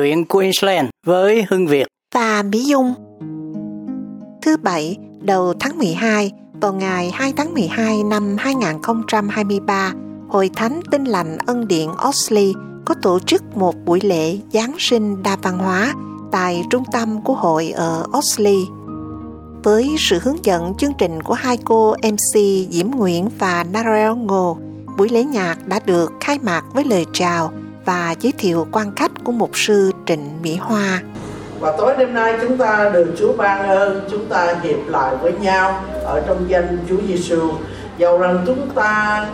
[0.00, 2.94] chuyện Queensland với Hưng Việt và Mỹ Dung.
[4.42, 9.92] Thứ Bảy, đầu tháng 12, vào ngày 2 tháng 12 năm 2023,
[10.28, 12.52] Hội Thánh Tinh Lành Ân Điện Oxley
[12.84, 15.94] có tổ chức một buổi lễ Giáng sinh đa văn hóa
[16.32, 18.66] tại trung tâm của hội ở Oxley.
[19.62, 22.40] Với sự hướng dẫn chương trình của hai cô MC
[22.70, 24.58] Diễm Nguyễn và Narelle Ngô,
[24.98, 27.52] buổi lễ nhạc đã được khai mạc với lời chào
[27.90, 31.02] và giới thiệu quan khách của mục sư Trịnh Mỹ Hoa.
[31.60, 35.32] Và tối đêm nay chúng ta được Chúa ban ơn, chúng ta hiệp lại với
[35.32, 37.52] nhau ở trong danh Chúa Giêsu.
[37.98, 39.26] Dầu rằng chúng ta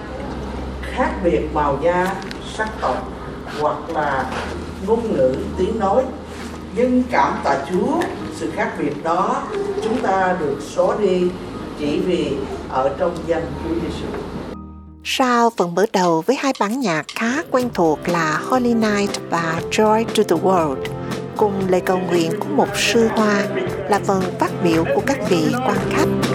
[0.82, 2.14] khác biệt màu da,
[2.56, 3.08] sắc tộc
[3.60, 4.24] hoặc là
[4.86, 6.02] ngôn ngữ, tiếng nói,
[6.76, 8.00] nhưng cảm tạ Chúa,
[8.36, 9.42] sự khác biệt đó
[9.84, 11.30] chúng ta được xóa đi
[11.78, 12.32] chỉ vì
[12.70, 14.06] ở trong danh Chúa Giêsu.
[15.08, 19.60] Sau phần mở đầu với hai bản nhạc khá quen thuộc là Holy Night và
[19.70, 20.76] Joy to the World,
[21.36, 23.46] cùng lời cầu nguyện của một sư hoa
[23.90, 26.25] là phần phát biểu của các vị quan khách.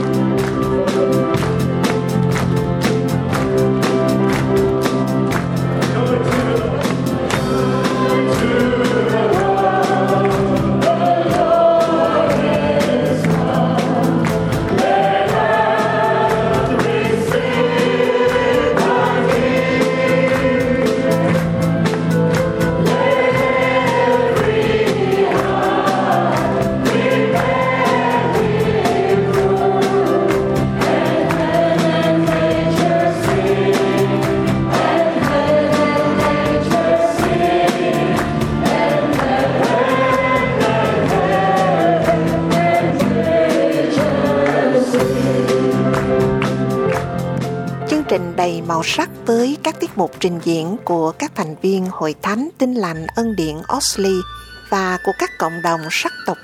[48.01, 51.85] Chương trình đầy màu sắc với các tiết mục trình diễn của các thành viên
[51.85, 54.15] Hội Thánh Tinh Lành Ân Điện osley
[54.69, 56.37] và của các cộng đồng sắc tộc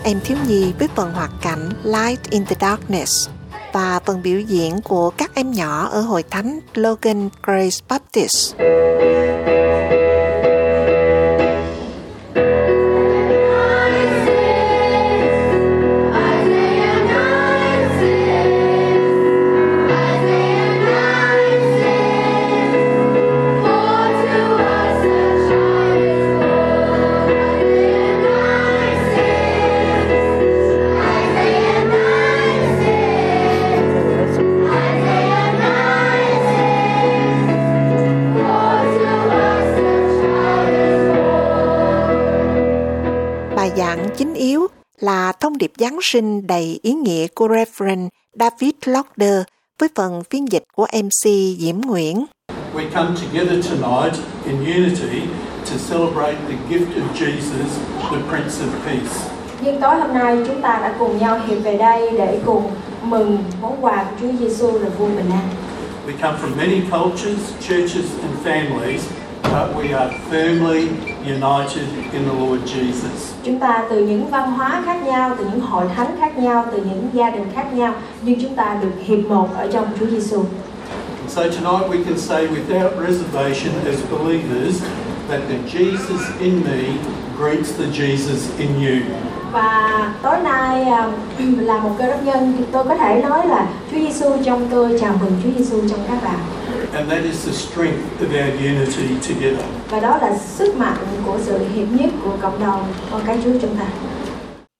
[0.00, 3.28] các em thiếu nhi với phần hoạt cảnh Light in the Darkness
[3.72, 8.54] và phần biểu diễn của các em nhỏ ở hội thánh Logan Grace Baptist.
[45.70, 48.08] Điệp Giáng sinh đầy ý nghĩa của Reverend
[48.40, 49.42] David Lockder
[49.80, 52.24] với phần phiên dịch của MC Diễm Nguyễn.
[52.74, 54.14] We come together tonight
[54.46, 55.20] in unity
[55.70, 57.68] to celebrate the gift of Jesus,
[58.10, 59.30] the Prince of Peace.
[59.60, 62.70] Nhưng tối hôm nay chúng ta đã cùng nhau hiệp về đây để cùng
[63.02, 65.48] mừng món quà của Chúa Giêsu là vua bình an.
[66.06, 70.88] We come from many cultures, churches and families but we are firmly
[71.24, 73.34] united in the Lord Jesus.
[73.44, 76.78] Chúng ta từ những văn hóa khác nhau, từ những hội thánh khác nhau, từ
[76.78, 80.44] những gia đình khác nhau, nhưng chúng ta được hiệp một ở trong Chúa Giêsu.
[81.28, 84.82] So tonight we can say without reservation as believers
[85.28, 86.98] that the Jesus in me
[87.38, 89.00] greets the Jesus in you.
[89.52, 90.86] Và tối nay
[91.58, 95.14] là một cơ đốc nhân tôi có thể nói là Chúa Giêsu trong tôi chào
[95.20, 96.59] mừng Chúa Giêsu trong các bạn.
[96.92, 99.64] And that is the strength of our unity together.
[99.90, 100.96] Và đó là sức mạnh
[101.26, 103.86] của sự hiệp nhất của cộng đồng con cái Chúa chúng ta.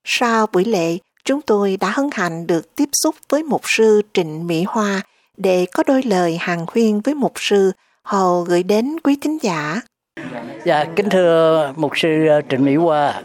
[0.05, 4.47] Sau buổi lễ, chúng tôi đã hân hạnh được tiếp xúc với mục sư Trịnh
[4.47, 5.01] Mỹ Hoa
[5.37, 7.71] để có đôi lời hàng khuyên với mục sư
[8.03, 9.81] Hầu gửi đến quý thính giả.
[10.65, 13.21] Dạ, kính thưa mục sư ờ, Trịnh Mỹ Hoa.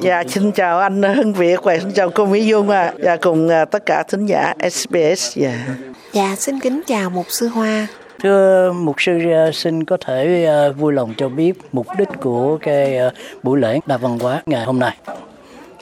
[0.00, 2.92] Dạ, xin chào anh Hưng Việt và xin chào cô Mỹ Dung à.
[3.04, 5.36] Dạ, cùng ờ, tất cả thính giả SBS.
[5.36, 5.66] Dạ.
[6.12, 7.86] Dạ, xin kính chào mục sư Hoa.
[8.22, 12.58] Thưa mục sư à, xin có thể à, vui lòng cho biết mục đích của
[12.62, 13.10] cái à,
[13.42, 14.96] buổi lễ đa văn hóa ngày hôm nay.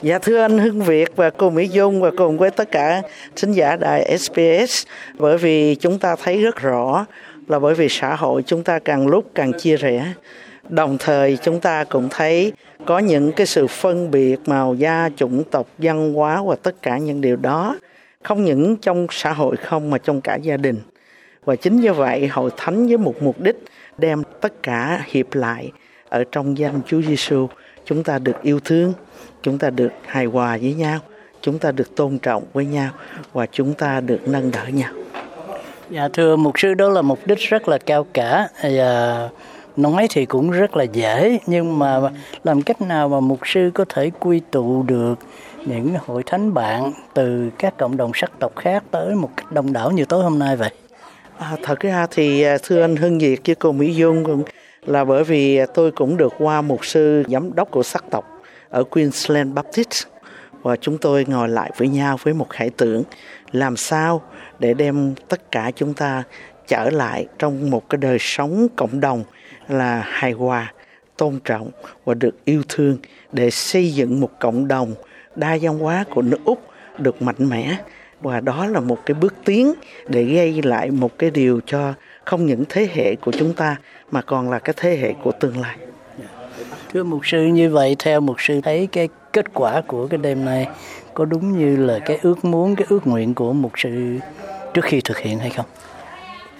[0.01, 3.01] Dạ thưa anh Hưng Việt và cô Mỹ Dung và cùng với tất cả
[3.35, 4.85] thính giả đài SBS
[5.17, 7.05] bởi vì chúng ta thấy rất rõ
[7.47, 10.13] là bởi vì xã hội chúng ta càng lúc càng chia rẽ.
[10.69, 12.53] Đồng thời, chúng ta cũng thấy
[12.85, 16.97] có những cái sự phân biệt màu da, chủng tộc, văn hóa và tất cả
[16.97, 17.77] những điều đó.
[18.23, 20.77] Không những trong xã hội không, mà trong cả gia đình
[21.45, 23.63] và chính như vậy hội thánh với một mục đích
[23.97, 25.71] đem tất cả hiệp lại
[26.09, 27.47] ở trong danh Chúa Giêsu
[27.85, 28.93] chúng ta được yêu thương,
[29.41, 30.99] chúng ta được hài hòa với nhau,
[31.41, 32.89] chúng ta được tôn trọng với nhau
[33.33, 34.91] và chúng ta được nâng đỡ nhau.
[35.89, 38.47] Dạ thưa mục sư, đó là mục đích rất là cao cả.
[38.63, 39.29] Và
[39.77, 41.99] nói thì cũng rất là dễ, nhưng mà
[42.43, 45.15] làm cách nào mà mục sư có thể quy tụ được
[45.65, 49.73] những hội thánh bạn từ các cộng đồng sắc tộc khác tới một cách đông
[49.73, 50.71] đảo như tối hôm nay vậy?
[51.41, 54.43] À, thật ra thì à, thưa anh Hưng Việt với cô Mỹ Dung
[54.85, 58.41] là bởi vì à, tôi cũng được qua một sư giám đốc của sắc tộc
[58.69, 60.07] ở Queensland Baptist.
[60.61, 63.03] Và chúng tôi ngồi lại với nhau với một khải tưởng
[63.51, 64.21] làm sao
[64.59, 66.23] để đem tất cả chúng ta
[66.67, 69.23] trở lại trong một cái đời sống cộng đồng
[69.67, 70.73] là hài hòa
[71.17, 71.71] tôn trọng
[72.05, 72.97] và được yêu thương
[73.31, 74.95] để xây dựng một cộng đồng
[75.35, 76.61] đa văn hóa của nước úc
[76.97, 77.77] được mạnh mẽ
[78.21, 79.73] và đó là một cái bước tiến
[80.07, 81.93] để gây lại một cái điều cho
[82.25, 83.75] không những thế hệ của chúng ta
[84.11, 85.77] mà còn là cái thế hệ của tương lai.
[86.93, 90.45] Thưa mục sư như vậy theo mục sư thấy cái kết quả của cái đêm
[90.45, 90.67] này
[91.13, 94.17] có đúng như là cái ước muốn cái ước nguyện của mục sư
[94.73, 95.65] trước khi thực hiện hay không?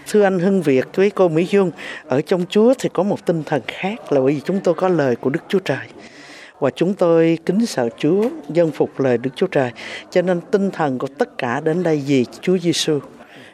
[0.07, 1.71] Thưa anh Hưng Việt với cô Mỹ Dung
[2.07, 4.87] ở trong Chúa thì có một tinh thần khác là bởi vì chúng tôi có
[4.87, 5.87] lời của Đức Chúa Trời
[6.61, 9.71] và chúng tôi kính sợ Chúa, dân phục lời Đức Chúa Trời.
[10.09, 12.99] Cho nên tinh thần của tất cả đến đây vì Chúa Giêsu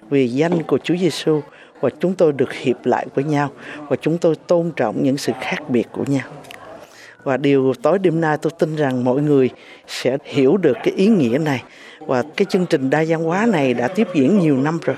[0.10, 1.42] vì danh của Chúa Giêsu
[1.80, 3.52] và chúng tôi được hiệp lại với nhau.
[3.88, 6.28] Và chúng tôi tôn trọng những sự khác biệt của nhau.
[7.24, 9.50] Và điều tối đêm nay tôi tin rằng mọi người
[9.88, 11.64] sẽ hiểu được cái ý nghĩa này.
[12.00, 14.96] Và cái chương trình đa văn hóa này đã tiếp diễn nhiều năm rồi.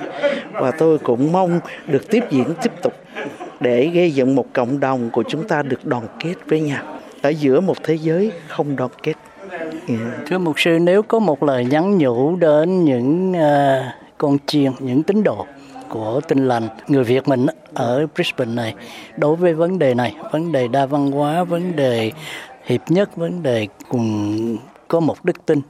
[0.53, 2.94] Và tôi cũng mong được tiếp diễn tiếp tục
[3.59, 7.30] để gây dựng một cộng đồng của chúng ta được đoàn kết với nhau ở
[7.30, 9.13] giữa một thế giới không đoàn kết.
[9.88, 10.01] Yeah.
[10.27, 13.86] Thưa mục sư, nếu có một lời nhắn nhủ đến những uh,
[14.18, 15.45] con chiên, những tín đồ
[15.89, 18.75] của tinh lành người Việt mình ở Brisbane này
[19.18, 22.12] đối với vấn đề này, vấn đề đa văn hóa, vấn đề
[22.66, 24.57] hiệp nhất, vấn đề cùng
[24.88, 25.62] có một đức tin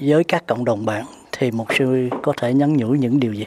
[0.00, 3.44] với các cộng đồng bạn thì một sư có thể nhắn nhủ những điều gì?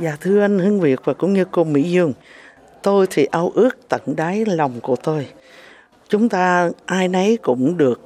[0.00, 2.12] Dạ thưa anh Hưng Việt và cũng như cô Mỹ Dương,
[2.82, 5.26] tôi thì ao ước tận đáy lòng của tôi.
[6.12, 8.00] Chúng ta ai nấy cũng được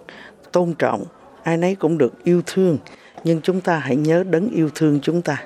[0.53, 1.05] tôn trọng,
[1.43, 2.79] ai nấy cũng được yêu thương,
[3.25, 5.43] nhưng chúng ta hãy nhớ đấng yêu thương chúng ta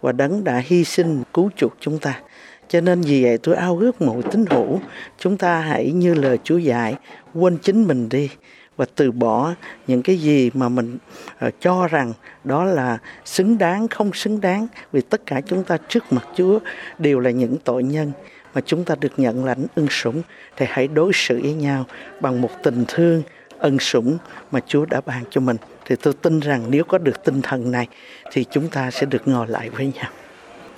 [0.00, 2.20] và đấng đã hy sinh cứu chuộc chúng ta.
[2.68, 4.80] Cho nên vì vậy tôi ao ước mọi tín hữu
[5.18, 6.94] chúng ta hãy như lời Chúa dạy
[7.34, 8.30] quên chính mình đi
[8.76, 9.52] và từ bỏ
[9.86, 10.98] những cái gì mà mình
[11.46, 12.12] uh, cho rằng
[12.44, 16.58] đó là xứng đáng không xứng đáng vì tất cả chúng ta trước mặt Chúa
[16.98, 18.12] đều là những tội nhân
[18.56, 20.22] mà chúng ta được nhận lãnh ân sủng
[20.56, 21.84] thì hãy đối xử với nhau
[22.20, 23.22] bằng một tình thương
[23.58, 24.18] ân sủng
[24.50, 27.70] mà Chúa đã ban cho mình thì tôi tin rằng nếu có được tinh thần
[27.70, 27.86] này
[28.32, 30.10] thì chúng ta sẽ được ngồi lại với nhau.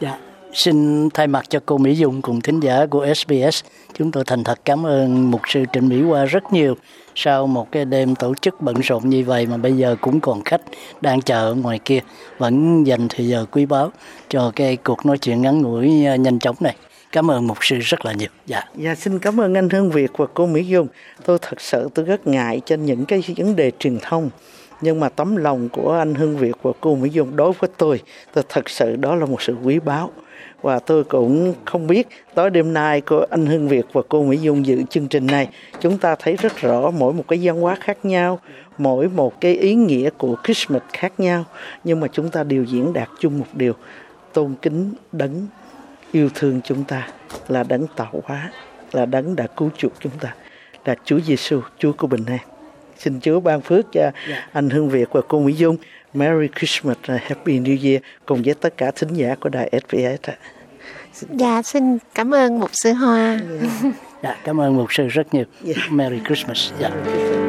[0.00, 0.18] Dạ,
[0.52, 4.44] xin thay mặt cho cô Mỹ Dung cùng thính giả của SBS, chúng tôi thành
[4.44, 6.76] thật cảm ơn mục sư Trịnh Mỹ Hoa rất nhiều
[7.14, 10.44] sau một cái đêm tổ chức bận rộn như vậy mà bây giờ cũng còn
[10.44, 10.60] khách
[11.00, 12.00] đang chờ ở ngoài kia
[12.38, 13.92] vẫn dành thời giờ quý báu
[14.28, 16.76] cho cái cuộc nói chuyện ngắn ngủi nhanh chóng này.
[17.12, 18.28] Cảm ơn mục sư rất là nhiều.
[18.46, 18.62] Dạ.
[18.76, 20.86] Dạ xin cảm ơn anh Hương Việt và cô Mỹ Dung.
[21.24, 24.30] Tôi thật sự tôi rất ngại trên những cái vấn đề truyền thông,
[24.80, 28.02] nhưng mà tấm lòng của anh Hương Việt và cô Mỹ Dung đối với tôi
[28.34, 30.10] tôi thật sự đó là một sự quý báu
[30.62, 34.36] và tôi cũng không biết tối đêm nay của anh Hưng Việt và cô Mỹ
[34.36, 35.48] Dung dự chương trình này,
[35.80, 38.40] chúng ta thấy rất rõ mỗi một cái văn hóa khác nhau,
[38.78, 41.44] mỗi một cái ý nghĩa của Christmas khác nhau,
[41.84, 43.72] nhưng mà chúng ta đều diễn đạt chung một điều,
[44.32, 45.46] tôn kính đấng
[46.12, 47.08] yêu thương chúng ta
[47.48, 48.50] là đấng tạo hóa
[48.92, 50.34] là đấng đã cứu chuộc chúng ta
[50.84, 52.38] là Chúa Giêsu Chúa của bình an
[52.98, 54.14] xin Chúa ban phước cho yeah.
[54.28, 54.48] Dạ.
[54.52, 55.76] anh Hưng Việt và cô Mỹ Dung
[56.14, 60.30] Merry Christmas and Happy New Year cùng với tất cả thính giả của đài SBS.
[61.30, 63.40] Dạ, xin cảm ơn mục sư Hoa.
[63.60, 63.94] Yeah.
[64.22, 65.44] dạ, cảm ơn mục sư rất nhiều.
[65.64, 65.76] Yeah.
[65.76, 65.82] Dạ.
[65.90, 66.72] Merry Christmas.
[66.80, 66.88] Dạ.
[66.88, 67.47] Merry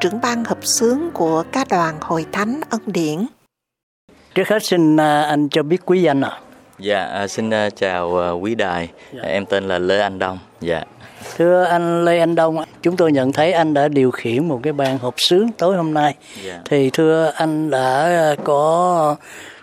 [0.00, 3.26] trưởng ban hợp xướng của ca đoàn Hội Thánh Ân Điển.
[4.34, 6.30] Trước hết xin à, anh cho biết quý danh ạ.
[6.30, 6.40] À.
[6.78, 8.90] Dạ, à, xin à, chào quý đài.
[9.14, 9.22] Dạ.
[9.22, 10.38] Em tên là Lê Anh Đông.
[10.60, 10.82] Dạ.
[11.36, 14.72] Thưa anh Lê Anh Đông, chúng tôi nhận thấy anh đã điều khiển một cái
[14.72, 16.14] ban họp sướng tối hôm nay.
[16.44, 16.60] Yeah.
[16.64, 19.16] Thì thưa anh đã có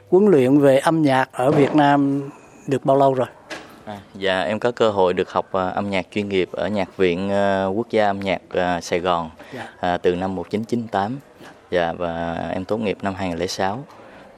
[0.10, 2.30] huấn luyện về âm nhạc ở Việt Nam
[2.68, 3.28] được bao lâu rồi?
[3.86, 6.98] À, dạ em có cơ hội được học uh, âm nhạc chuyên nghiệp ở Nhạc
[6.98, 11.18] viện uh, Quốc gia âm nhạc uh, Sài Gòn uh, từ năm 1998.
[11.72, 13.84] Dạ và em tốt nghiệp năm 2006.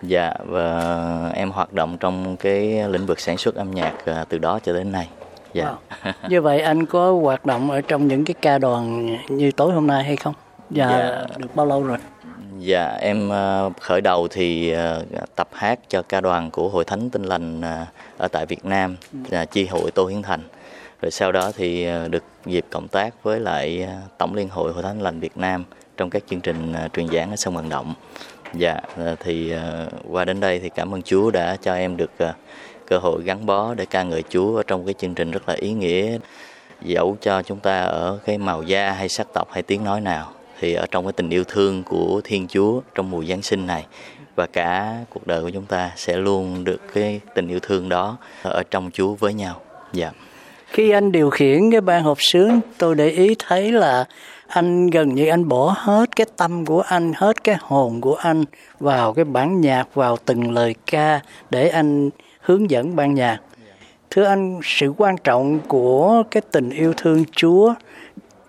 [0.02, 4.38] Dạ và em hoạt động trong cái lĩnh vực sản xuất âm nhạc uh, từ
[4.38, 5.10] đó cho đến nay.
[5.54, 5.66] Dạ.
[5.66, 6.12] Wow.
[6.30, 9.88] Như vậy anh có hoạt động ở trong những cái ca đoàn như tối hôm
[9.88, 10.34] nay hay không?
[10.70, 11.26] Dạ, dạ.
[11.38, 11.98] được bao lâu rồi?
[12.60, 17.10] Dạ em uh, khởi đầu thì uh, tập hát cho ca đoàn của Hội Thánh
[17.10, 18.96] Tinh Lành uh, ở tại Việt Nam,
[19.28, 20.42] uh, chi hội Tô Hiến Thành.
[21.02, 25.02] Rồi sau đó thì được dịp cộng tác với lại Tổng Liên hội Hội Thánh
[25.02, 25.64] Lành Việt Nam
[25.98, 27.94] trong các chương trình truyền giảng ở sân vận động.
[28.54, 28.80] Dạ
[29.20, 29.54] thì
[30.10, 32.12] qua đến đây thì cảm ơn Chúa đã cho em được
[32.88, 35.56] cơ hội gắn bó để ca ngợi Chúa ở trong cái chương trình rất là
[35.56, 36.18] ý nghĩa
[36.82, 40.32] dẫu cho chúng ta ở cái màu da hay sắc tộc hay tiếng nói nào
[40.60, 43.86] thì ở trong cái tình yêu thương của Thiên Chúa trong mùa Giáng sinh này
[44.36, 48.18] và cả cuộc đời của chúng ta sẽ luôn được cái tình yêu thương đó
[48.44, 49.62] ở trong Chúa với nhau.
[49.94, 50.12] Dạ.
[50.68, 54.06] Khi anh điều khiển cái ban hộp sướng, tôi để ý thấy là
[54.48, 58.44] anh gần như anh bỏ hết cái tâm của anh, hết cái hồn của anh
[58.80, 61.20] vào cái bản nhạc, vào từng lời ca
[61.50, 62.10] để anh
[62.40, 63.40] hướng dẫn ban nhạc.
[64.10, 67.74] Thưa anh, sự quan trọng của cái tình yêu thương Chúa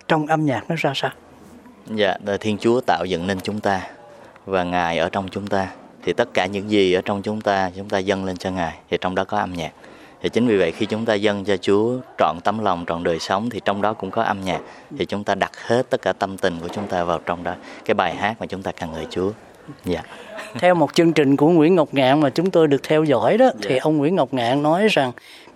[0.09, 1.11] trong âm nhạc nó ra sao?
[1.95, 3.89] Dạ, Thiên Chúa tạo dựng nên chúng ta
[4.47, 5.69] và Ngài ở trong chúng ta.
[6.03, 8.75] Thì tất cả những gì ở trong chúng ta, chúng ta dâng lên cho Ngài,
[8.91, 9.73] thì trong đó có âm nhạc.
[10.23, 13.19] Thì chính vì vậy khi chúng ta dâng cho Chúa trọn tấm lòng, trọn đời
[13.19, 14.61] sống thì trong đó cũng có âm nhạc.
[14.99, 17.55] Thì chúng ta đặt hết tất cả tâm tình của chúng ta vào trong đó.
[17.85, 19.31] Cái bài hát mà chúng ta cần người Chúa.
[19.85, 20.03] Dạ.
[20.59, 23.51] Theo một chương trình của Nguyễn Ngọc Ngạn mà chúng tôi được theo dõi đó,
[23.63, 23.81] thì dạ.
[23.83, 25.13] ông Nguyễn Ngọc Ngạn nói rằng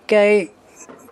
[0.07, 0.47] cái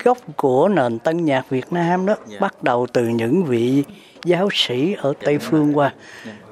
[0.04, 2.42] gốc của nền tân nhạc Việt Nam đó yeah.
[2.42, 3.84] bắt đầu từ những vị
[4.26, 5.94] giáo sĩ ở Tây Phương qua.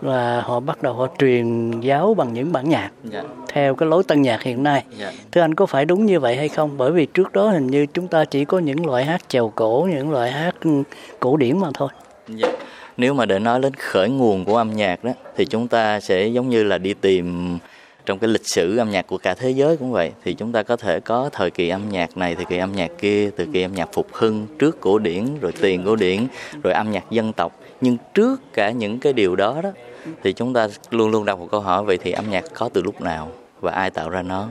[0.02, 2.90] Là họ bắt đầu họ truyền giáo bằng những bản nhạc.
[3.48, 4.84] Theo cái lối tân nhạc hiện nay.
[5.32, 6.78] Thưa anh có phải đúng như vậy hay không?
[6.78, 9.88] Bởi vì trước đó hình như chúng ta chỉ có những loại hát chèo cổ,
[9.92, 10.56] những loại hát
[11.20, 11.90] cổ điển mà thôi.
[12.98, 16.28] Nếu mà để nói đến khởi nguồn của âm nhạc đó thì chúng ta sẽ
[16.28, 17.58] giống như là đi tìm
[18.08, 20.64] trong cái lịch sử âm nhạc của cả thế giới cũng vậy thì chúng ta
[20.64, 23.62] có thể có thời kỳ âm nhạc này thời kỳ âm nhạc kia thời kỳ
[23.62, 26.28] âm nhạc phục hưng trước cổ điển rồi tiền cổ điển
[26.64, 27.60] rồi âm nhạc dân tộc.
[27.82, 29.72] Nhưng trước cả những cái điều đó đó
[30.24, 32.84] thì chúng ta luôn luôn đặt một câu hỏi vậy thì âm nhạc có từ
[32.84, 34.50] lúc nào và ai tạo ra nó?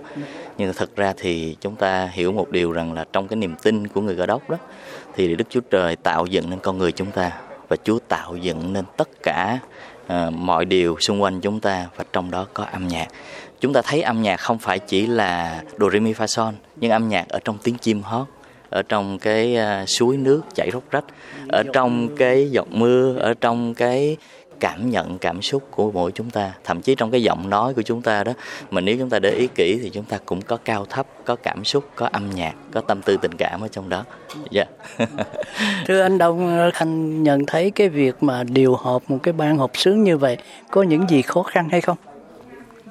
[0.59, 3.87] Nhưng thật ra thì chúng ta hiểu một điều rằng là trong cái niềm tin
[3.87, 4.57] của người cơ đốc đó
[5.15, 7.33] thì đức chúa trời tạo dựng nên con người chúng ta
[7.69, 9.59] và chúa tạo dựng nên tất cả
[10.07, 13.09] uh, mọi điều xung quanh chúng ta và trong đó có âm nhạc
[13.61, 16.91] chúng ta thấy âm nhạc không phải chỉ là đồ re mi fa son nhưng
[16.91, 18.27] âm nhạc ở trong tiếng chim hót
[18.71, 21.05] ở trong cái uh, suối nước chảy róc rách
[21.49, 24.17] ở trong cái giọt mưa ở trong cái
[24.61, 26.53] cảm nhận cảm xúc của mỗi chúng ta.
[26.65, 28.33] Thậm chí trong cái giọng nói của chúng ta đó
[28.71, 31.37] mà nếu chúng ta để ý kỹ thì chúng ta cũng có cao thấp có
[31.37, 34.05] cảm xúc có âm nhạc có tâm tư tình cảm ở trong đó.
[34.51, 34.65] Dạ.
[34.99, 35.11] Yeah.
[35.87, 39.77] thưa anh đông anh nhận thấy cái việc mà điều họp một cái ban họp
[39.77, 40.37] sướng như vậy
[40.71, 41.97] có những gì khó khăn hay không?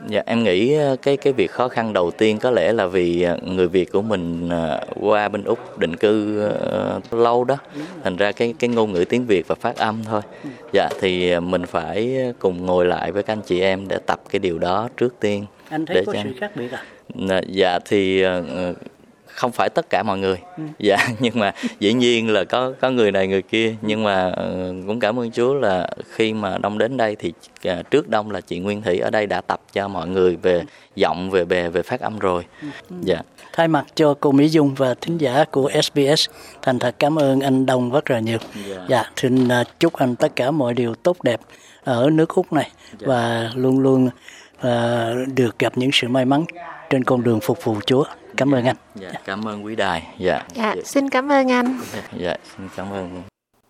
[0.10, 3.22] Dạ em nghĩ ờ, cái cái việc khó khăn đầu tiên có lẽ là vì
[3.22, 6.44] ờ, người Việt của mình ờ, qua bên Úc định cư
[7.12, 7.58] lâu đó.
[8.04, 10.22] Thành ra cái cái ngôn ngữ tiếng Việt và phát âm thôi.
[10.74, 14.40] Dạ thì mình phải cùng ngồi lại với các anh chị em để tập cái
[14.40, 15.46] điều đó trước tiên.
[15.70, 16.20] Anh thấy để có cho...
[16.24, 17.42] sự khác biệt à?
[17.48, 18.24] Dạ thì
[19.36, 20.38] không phải tất cả mọi người.
[20.58, 20.64] Ừ.
[20.80, 23.76] dạ nhưng mà dĩ nhiên là có có người này người kia.
[23.82, 27.84] Nhưng mà ờ, cũng cảm ơn Chúa là khi mà đông đến đây thì ờ,
[27.92, 30.64] trước đông là chị Nguyên Thị ở đây đã tập cho mọi người về
[30.96, 32.46] giọng về bè về phát âm rồi.
[32.62, 32.68] Ừ.
[33.02, 33.22] dạ.
[33.54, 36.30] Thay mặt cho cô Mỹ Dung và thính giả của SBS
[36.62, 38.38] thành thật cảm ơn anh Đông rất là nhiều.
[38.70, 41.40] Dạ, dạ xin ờ, chúc anh tất cả mọi điều tốt đẹp
[41.84, 43.08] ở nước Úc này dạ.
[43.08, 44.10] và luôn luôn
[44.58, 46.46] uh, được gặp những sự may mắn
[46.90, 48.04] trên con đường phục vụ Chúa
[48.38, 48.76] cảm ơn anh.
[48.96, 50.08] Dạ, cảm ơn quý đài.
[50.18, 50.44] Dạ.
[50.54, 51.80] dạ xin cảm ơn anh.
[52.18, 53.24] Dạ xin cảm ơn.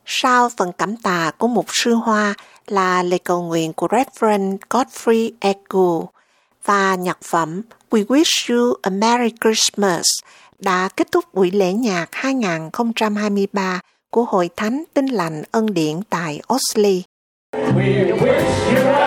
[0.06, 2.34] Sau phần cảm tạ của một sư hoa
[2.68, 6.08] là lời cầu nguyện của Reverend Godfrey Egu
[6.66, 10.06] và nhạc phẩm We Wish You a Merry Christmas
[10.60, 13.80] đã kết thúc buổi lễ nhạc 2023
[14.10, 17.04] của Hội Thánh Tinh Lành Ân Điển tại Osley.
[17.54, 19.05] We wish you a